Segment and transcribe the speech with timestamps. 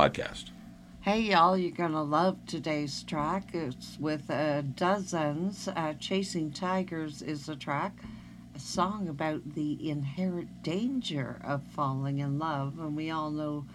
[0.00, 0.44] Podcast.
[1.02, 3.50] Hey y'all, you're gonna love today's track.
[3.52, 5.68] It's with uh, Dozenz.
[5.76, 7.92] Uh, Chasing Tigers is a track,
[8.54, 13.66] a song about the inherent danger of falling in love, and we all know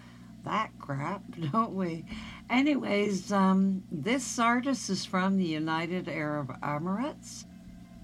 [0.44, 1.22] that crap,
[1.52, 2.04] don't we?
[2.50, 7.44] Anyways, um, this artist is from the United Arab Emirates.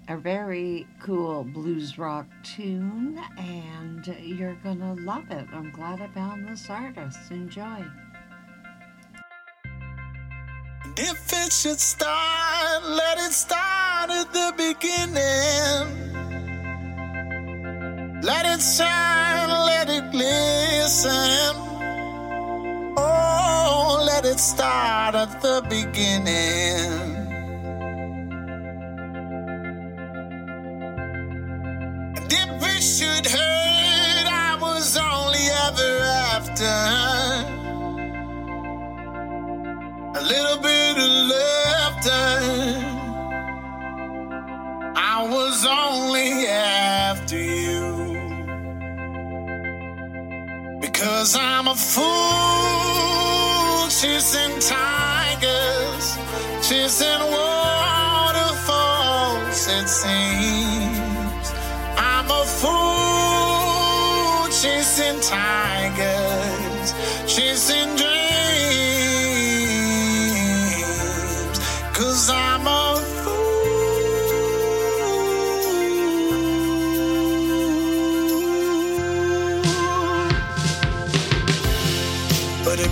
[0.07, 5.49] A very cool blues rock tune, and you're gonna love it.
[5.53, 7.33] I'm glad I found this artist.
[7.33, 7.85] Enjoy.
[10.97, 16.13] If it should start, let it start at the beginning.
[18.23, 21.57] Let it shine, let it glisten.
[22.99, 27.22] Oh, let it start at the beginning.
[45.23, 48.19] Was only after you
[50.81, 52.03] because I'm a fool
[53.89, 56.19] chasing tigers,
[56.61, 58.49] chasing waterfalls.
[59.69, 61.53] It seems
[61.97, 66.95] I'm a fool chasing tigers,
[67.27, 68.13] chasing dreams.
[71.97, 72.82] Cause I'm a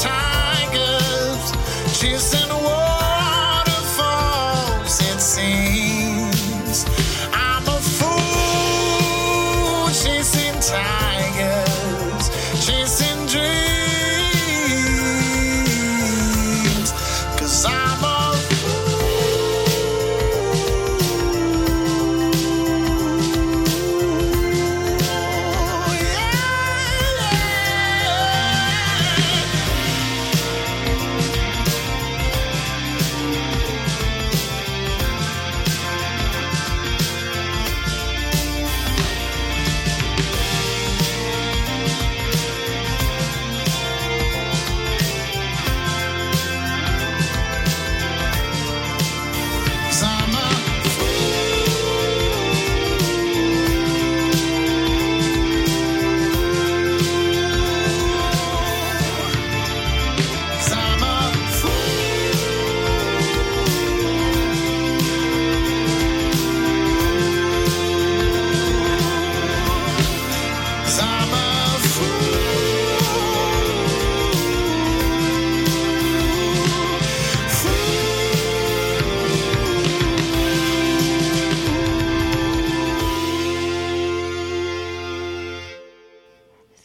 [0.00, 1.52] tigers,
[1.98, 2.57] chasing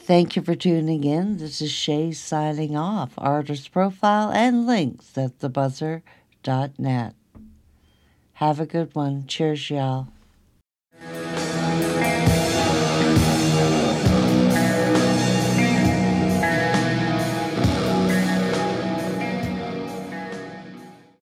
[0.05, 1.37] Thank you for tuning in.
[1.37, 3.13] This is Shay signing off.
[3.17, 7.15] Artist profile and links at thebuzzr.net.
[8.33, 9.25] Have a good one.
[9.27, 10.09] Cheers, y'all.